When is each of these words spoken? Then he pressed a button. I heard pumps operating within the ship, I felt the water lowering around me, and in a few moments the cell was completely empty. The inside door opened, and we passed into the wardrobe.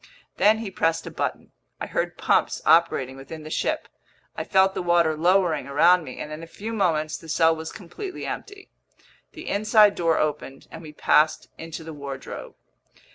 Then 0.37 0.57
he 0.57 0.71
pressed 0.71 1.05
a 1.05 1.11
button. 1.11 1.51
I 1.79 1.85
heard 1.85 2.17
pumps 2.17 2.59
operating 2.65 3.17
within 3.17 3.43
the 3.43 3.51
ship, 3.51 3.87
I 4.35 4.43
felt 4.43 4.73
the 4.73 4.81
water 4.81 5.15
lowering 5.15 5.67
around 5.67 6.03
me, 6.03 6.19
and 6.19 6.31
in 6.31 6.41
a 6.41 6.47
few 6.47 6.73
moments 6.73 7.19
the 7.19 7.29
cell 7.29 7.55
was 7.55 7.71
completely 7.71 8.25
empty. 8.25 8.71
The 9.33 9.47
inside 9.47 9.93
door 9.93 10.17
opened, 10.17 10.67
and 10.71 10.81
we 10.81 10.91
passed 10.91 11.49
into 11.59 11.83
the 11.83 11.93
wardrobe. 11.93 12.55